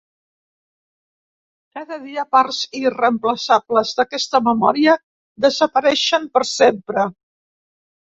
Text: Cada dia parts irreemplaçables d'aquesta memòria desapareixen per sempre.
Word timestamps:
Cada 1.79 1.99
dia 2.07 2.25
parts 2.37 2.63
irreemplaçables 2.81 3.93
d'aquesta 4.01 4.43
memòria 4.51 4.99
desapareixen 5.49 6.31
per 6.37 6.47
sempre. 6.57 7.11